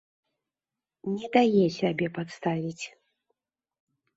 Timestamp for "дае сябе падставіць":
1.35-2.85